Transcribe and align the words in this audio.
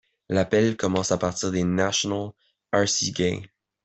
L'appel 0.29 0.77
commence 0.77 1.11
à 1.11 1.19
partir 1.19 1.51
de 1.51 1.59
National 1.59 2.29
Arcigay. 2.71 3.51